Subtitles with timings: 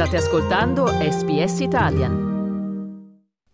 [0.00, 2.28] State ascoltando SBS Italian.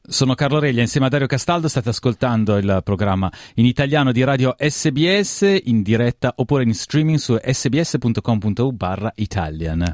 [0.00, 4.54] Sono Carlo Reglia, insieme a Dario Castaldo state ascoltando il programma in italiano di radio
[4.56, 9.92] SBS in diretta oppure in streaming su sbs.com.u barra Italian.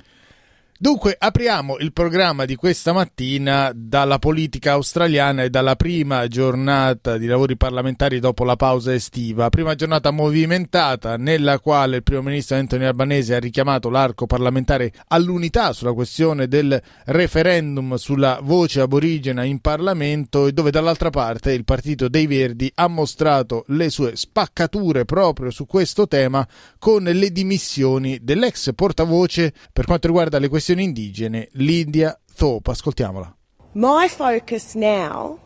[0.83, 7.27] Dunque, apriamo il programma di questa mattina dalla politica australiana e dalla prima giornata di
[7.27, 9.49] lavori parlamentari dopo la pausa estiva.
[9.49, 15.73] Prima giornata movimentata nella quale il primo ministro Anthony Albanese ha richiamato l'arco parlamentare all'unità
[15.73, 22.09] sulla questione del referendum sulla voce aborigena in Parlamento e dove dall'altra parte il Partito
[22.09, 26.45] dei Verdi ha mostrato le sue spaccature proprio su questo tema
[26.81, 32.65] con le dimissioni dell'ex portavoce per quanto riguarda le questioni indigene, Lydia Thorpe.
[32.65, 33.35] Ascoltiamola.
[33.75, 35.41] My focus now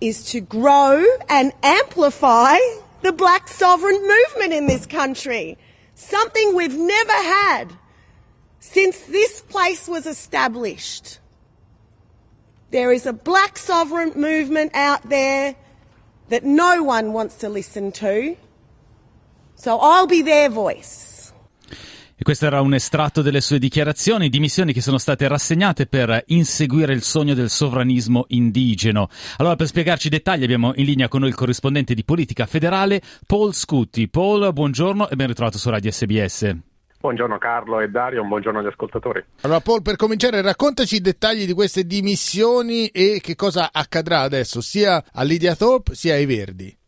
[0.00, 2.56] is to grow and amplify
[3.02, 5.56] the black sovereign movement in this country.
[5.94, 7.72] Something we've never had
[8.58, 11.18] since this place was established.
[12.70, 15.56] There is a black sovereign movement out there
[16.28, 18.36] that no one wants to listen to.
[19.56, 21.32] So I'll be their voice.
[22.20, 26.92] E questo era un estratto delle sue dichiarazioni, dimissioni che sono state rassegnate per inseguire
[26.92, 29.08] il sogno del sovranismo indigeno.
[29.38, 33.00] Allora, per spiegarci i dettagli, abbiamo in linea con noi il corrispondente di politica federale,
[33.26, 34.06] Paul Scutti.
[34.10, 36.56] Paul, buongiorno e ben ritrovato su Radio SBS.
[37.00, 39.24] Buongiorno Carlo e Dario, un buongiorno agli ascoltatori.
[39.40, 44.60] Allora Paul, per cominciare raccontaci i dettagli di queste dimissioni e che cosa accadrà adesso
[44.60, 46.79] sia a Lydia Thorpe sia ai Verdi.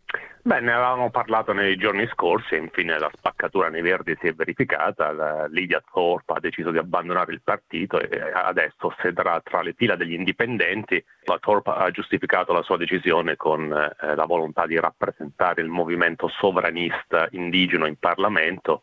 [0.45, 4.35] Beh, ne avevamo parlato nei giorni scorsi e infine la spaccatura nei Verdi si è
[4.35, 5.12] verificata.
[5.12, 9.95] La Lydia Thorpe ha deciso di abbandonare il partito e adesso sedrà tra le fila
[9.95, 11.03] degli indipendenti.
[11.27, 16.27] La Thorpe ha giustificato la sua decisione con eh, la volontà di rappresentare il movimento
[16.27, 18.81] sovranista indigeno in Parlamento,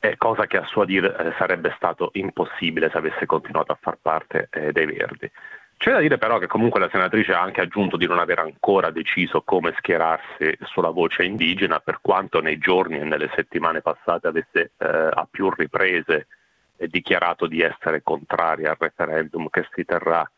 [0.00, 3.96] eh, cosa che a suo dire eh, sarebbe stato impossibile se avesse continuato a far
[4.02, 5.30] parte eh, dei Verdi.
[5.78, 8.90] C'è da dire però che comunque la senatrice ha anche aggiunto di non aver ancora
[8.90, 14.72] deciso come schierarsi sulla voce indigena, per quanto nei giorni e nelle settimane passate avesse
[14.76, 16.26] eh, a più riprese
[16.76, 20.28] dichiarato di essere contraria al referendum che si terrà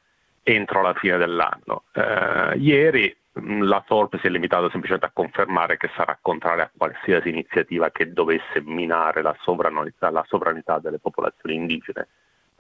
[0.42, 1.84] entro la fine dell'anno.
[1.92, 7.30] Eh, ieri la Thorpe si è limitata semplicemente a confermare che sarà contraria a qualsiasi
[7.30, 12.08] iniziativa che dovesse minare la sovranità, la sovranità delle popolazioni indigene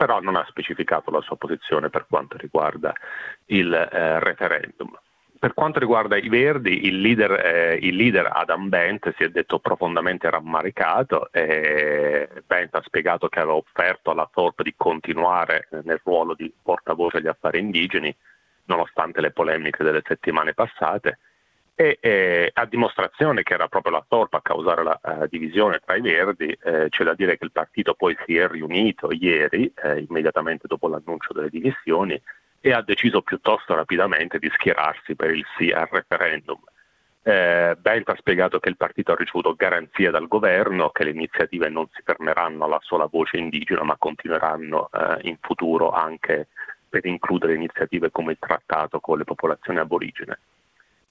[0.00, 2.90] però non ha specificato la sua posizione per quanto riguarda
[3.48, 4.98] il eh, referendum.
[5.38, 9.58] Per quanto riguarda i Verdi, il leader, eh, il leader, Adam Bent si è detto
[9.58, 16.32] profondamente rammaricato e Bent ha spiegato che aveva offerto alla Thorpe di continuare nel ruolo
[16.32, 18.14] di portavoce agli affari indigeni,
[18.64, 21.18] nonostante le polemiche delle settimane passate
[21.80, 25.96] e eh, a dimostrazione che era proprio la Torpa a causare la uh, divisione tra
[25.96, 30.00] i Verdi, eh, c'è da dire che il partito poi si è riunito ieri, eh,
[30.06, 32.20] immediatamente dopo l'annuncio delle dimissioni,
[32.60, 36.60] e ha deciso piuttosto rapidamente di schierarsi per il sì al referendum.
[37.22, 41.70] Eh, Bent ha spiegato che il partito ha ricevuto garanzie dal governo che le iniziative
[41.70, 46.48] non si fermeranno alla sola voce indigena, ma continueranno eh, in futuro anche
[46.90, 50.38] per includere iniziative come il trattato con le popolazioni aborigene.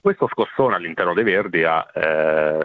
[0.02, 2.64] Questo scossone all'interno dei Verdi ha, eh,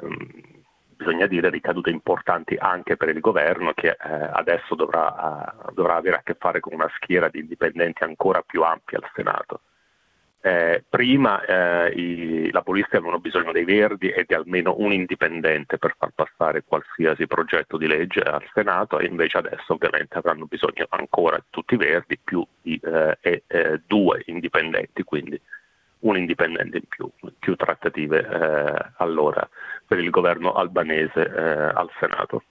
[0.95, 6.15] bisogna dire, ricadute importanti anche per il governo che eh, adesso dovrà, uh, dovrà, avere
[6.15, 9.59] a che fare con una schiera di indipendenti ancora più ampia al Senato.
[10.39, 15.95] Eh, prima eh, i laburisti avevano bisogno dei Verdi e di almeno un indipendente per
[15.97, 21.35] far passare qualsiasi progetto di legge al Senato e invece adesso ovviamente avranno bisogno ancora
[21.35, 25.41] di tutti i Verdi più di eh, due indipendenti, quindi
[26.05, 27.09] un indipendente in più,
[27.45, 29.47] più trattative eh, allora
[29.85, 31.41] per il governo albanese eh,
[31.75, 32.41] al Senato.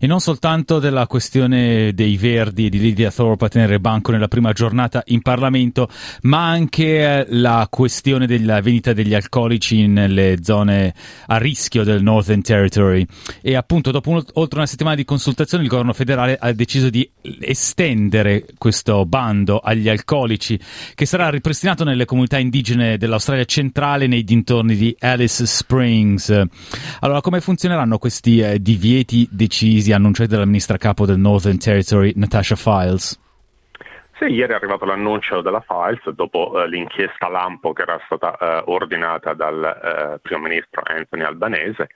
[0.00, 4.28] E non soltanto della questione dei Verdi e di Lydia Thorpe a tenere banco nella
[4.28, 5.88] prima giornata in Parlamento,
[6.22, 10.94] ma anche la questione della vendita degli alcolici nelle zone
[11.26, 13.04] a rischio del Northern Territory.
[13.42, 17.08] E appunto, dopo un, oltre una settimana di consultazioni, il governo federale ha deciso di
[17.40, 20.58] estendere questo bando agli alcolici,
[20.94, 26.42] che sarà ripristinato nelle comunità indigene dell'Australia centrale nei dintorni di Alice Springs.
[27.00, 29.46] Allora, come funzioneranno questi eh, divieti decisi?
[29.48, 33.18] Decisi annunciati dalla ministra capo del Northern Territory, Natasha Files?
[34.18, 38.62] Sì, ieri è arrivato l'annuncio della Files dopo eh, l'inchiesta Lampo che era stata eh,
[38.66, 41.88] ordinata dal eh, primo ministro Anthony Albanese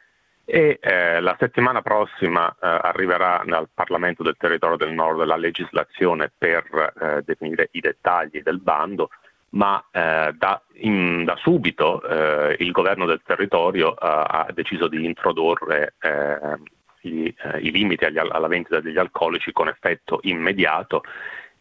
[0.45, 6.31] e eh, la settimana prossima eh, arriverà nel Parlamento del territorio del Nord la legislazione
[6.37, 6.65] per
[7.01, 9.11] eh, definire i dettagli del bando,
[9.51, 12.01] ma da, in, da, subito
[12.57, 15.93] il governo del territorio ha deciso di introdurre
[17.03, 21.03] i, eh, i limiti agli, alla vendita degli alcolici con effetto immediato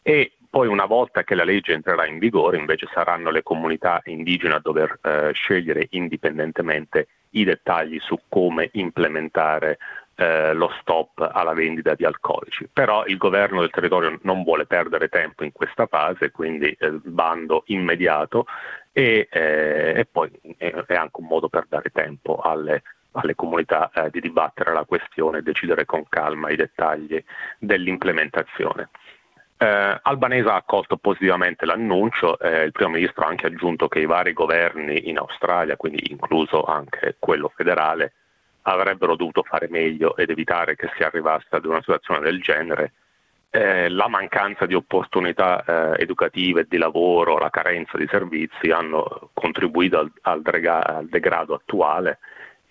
[0.02, 4.56] e poi una volta che la legge entrerà in vigore invece saranno le comunità indigene
[4.56, 9.78] a dover eh, scegliere indipendentemente i dettagli su come implementare
[10.16, 12.68] eh, lo stop alla vendita di alcolici.
[12.72, 17.64] Però il governo del territorio non vuole perdere tempo in questa fase, quindi eh, bando
[17.68, 18.46] immediato
[18.92, 24.10] e, eh, e poi è anche un modo per dare tempo alle alle comunità eh,
[24.10, 27.22] di dibattere la questione e decidere con calma i dettagli
[27.60, 28.90] dell'implementazione.
[29.58, 34.08] Eh, Albanese ha accolto positivamente l'annuncio, eh, il primo ministro ha anche aggiunto che i
[34.08, 38.14] vari governi in Australia, quindi incluso anche quello federale,
[38.64, 42.94] avrebbero dovuto fare meglio ed evitare che si arrivasse ad una situazione del genere.
[43.52, 49.30] Eh, la mancanza di opportunità eh, educative e di lavoro, la carenza di servizi hanno
[49.34, 52.20] contribuito al, al degrado attuale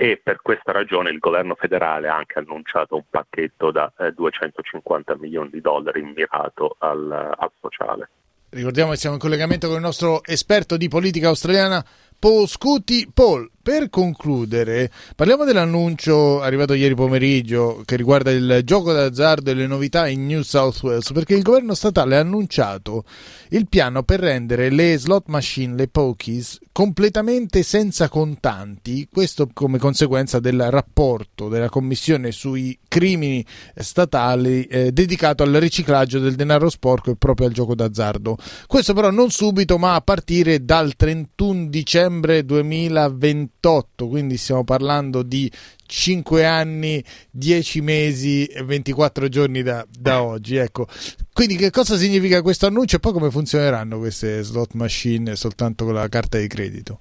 [0.01, 5.15] e per questa ragione il governo federale ha anche annunciato un pacchetto da eh, 250
[5.19, 8.09] milioni di dollari mirato al, al sociale.
[8.49, 11.85] Ricordiamo che siamo in collegamento con il nostro esperto di politica australiana
[12.19, 13.11] Paul Scuti.
[13.13, 19.67] Paul, per concludere, parliamo dell'annuncio arrivato ieri pomeriggio che riguarda il gioco d'azzardo e le
[19.67, 23.05] novità in New South Wales, perché il governo statale ha annunciato
[23.51, 30.41] il piano per rendere le slot machine, le pokies, completamente senza contanti, questo come conseguenza
[30.41, 37.17] del rapporto della Commissione sui crimini statali eh, dedicato al riciclaggio del denaro sporco e
[37.17, 38.39] proprio al gioco d'azzardo.
[38.67, 45.23] Questo però non subito, ma a partire dal 31 dicembre 2020 28, quindi stiamo parlando
[45.23, 45.51] di
[45.87, 50.57] 5 anni, 10 mesi e 24 giorni da, da, oggi.
[50.57, 50.87] Ecco.
[51.33, 55.95] Quindi che cosa significa questo annuncio e poi come funzioneranno queste slot machine soltanto con
[55.95, 56.99] la carta di credito?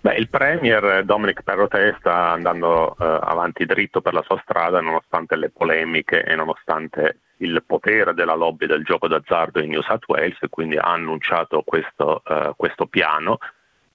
[0.00, 5.36] Beh, il Premier Dominic Perrottet sta andando uh, avanti dritto per la sua strada nonostante
[5.36, 10.38] le polemiche e nonostante il potere della lobby del gioco d'azzardo in New South Wales,
[10.48, 13.38] quindi ha annunciato questo, uh, questo piano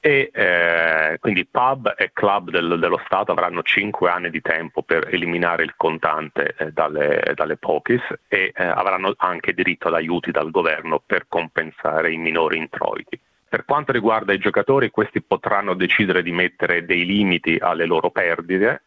[0.03, 5.07] e eh, quindi pub e club del, dello Stato avranno 5 anni di tempo per
[5.11, 10.49] eliminare il contante eh, dalle, dalle pokies e eh, avranno anche diritto ad aiuti dal
[10.49, 13.19] governo per compensare i minori introiti.
[13.47, 18.83] Per quanto riguarda i giocatori, questi potranno decidere di mettere dei limiti alle loro perdite,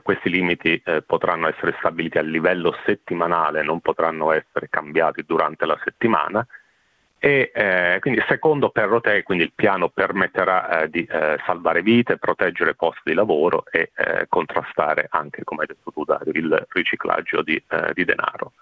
[0.00, 5.76] questi limiti eh, potranno essere stabiliti a livello settimanale, non potranno essere cambiati durante la
[5.82, 6.46] settimana
[7.26, 12.76] e eh, quindi secondo Perrotè quindi il piano permetterà eh, di eh, salvare vite, proteggere
[12.76, 17.60] posti di lavoro e eh, contrastare anche, come hai detto tu Dario, il riciclaggio di,
[17.66, 18.52] eh, di denaro.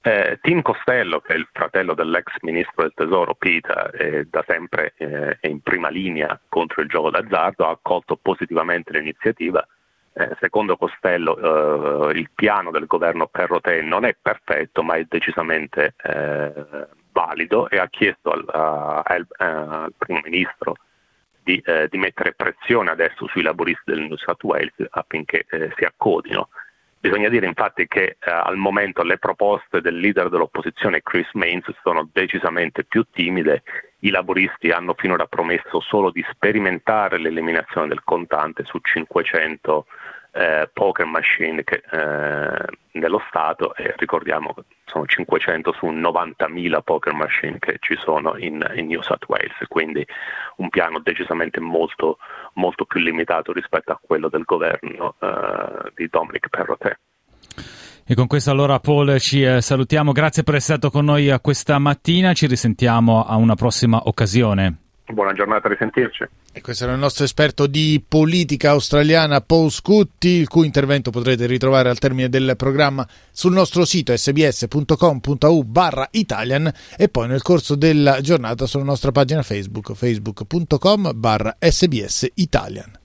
[0.00, 5.46] Eh, Tim Costello, che è il fratello dell'ex ministro del tesoro è da sempre è
[5.46, 9.62] in prima linea contro il gioco d'azzardo, ha accolto positivamente l'iniziativa.
[10.40, 15.94] secondo Costello il piano del governo Perrotè non è perfetto, ma è decisamente
[17.12, 18.44] valido e ha chiesto al,
[19.04, 20.76] al, al primo ministro
[21.42, 25.84] di, eh, di, mettere pressione adesso sui laboristi del New South Wales affinché eh, si
[25.84, 26.48] accodino.
[27.00, 32.06] Bisogna dire infatti che eh, al momento le proposte del leader dell'opposizione Chris Mains sono
[32.12, 33.62] decisamente più timide.
[34.00, 39.86] I laboristi hanno finora promesso solo di sperimentare l'eliminazione del contante su 500
[40.32, 47.12] eh, poker machine che, eh, nello Stato e ricordiamo che sono 500 su 90.000 poker
[47.12, 50.06] machine che ci sono in, in New South Wales, quindi
[50.56, 52.18] un piano decisamente molto,
[52.54, 56.98] molto più limitato rispetto a quello del governo eh, di Dominic Perrottet.
[58.06, 61.78] E con questo allora Paul ci eh, salutiamo, grazie per essere stato con noi questa
[61.78, 64.79] mattina, ci risentiamo a una prossima occasione.
[65.12, 66.24] Buona giornata, a risentirci.
[66.52, 71.46] E questo era il nostro esperto di politica australiana Paul Scutti, il cui intervento potrete
[71.46, 77.74] ritrovare al termine del programma sul nostro sito sbs.com.au barra Italian e poi nel corso
[77.74, 82.98] della giornata sulla nostra pagina Facebook, facebook.com barra SBS Italian.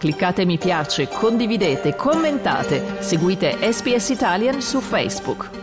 [0.00, 5.59] Cliccate mi piace, condividete, commentate, seguite SBS Italian su Facebook.